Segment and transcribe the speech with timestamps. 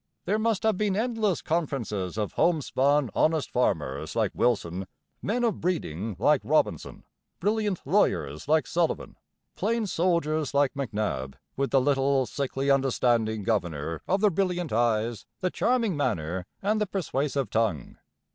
[0.25, 4.87] There must have been endless conferences of homespun, honest farmers like Willson,
[5.21, 7.03] men of breeding like Robinson,
[7.39, 9.15] brilliant lawyers like Sullivan,
[9.55, 15.51] plain soldiers like MacNab, with the little, sickly, understanding governor of the brilliant eyes, the
[15.51, 17.97] charming manner, and the persuasive tongue.